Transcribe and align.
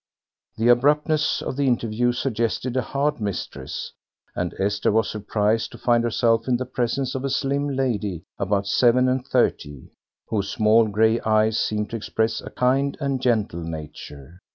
The 0.57 0.69
abruptness 0.69 1.43
of 1.43 1.57
the 1.57 1.67
interview 1.67 2.11
suggested 2.11 2.75
a 2.75 2.81
hard 2.81 3.19
mistress, 3.21 3.93
and 4.35 4.55
Esther 4.57 4.91
was 4.91 5.07
surprised 5.07 5.71
to 5.73 5.77
find 5.77 6.03
herself 6.03 6.47
in 6.47 6.57
the 6.57 6.65
presence 6.65 7.13
of 7.13 7.23
a 7.23 7.29
slim 7.29 7.69
lady, 7.69 8.23
about 8.39 8.65
seven 8.65 9.07
and 9.07 9.23
thirty, 9.23 9.91
whose 10.27 10.49
small 10.49 10.87
grey 10.87 11.19
eyes 11.19 11.59
seemed 11.59 11.91
to 11.91 11.97
express 11.97 12.41
a 12.41 12.49
kind 12.49 12.97
and 12.99 13.21
gentle 13.21 13.61
nature. 13.61 14.39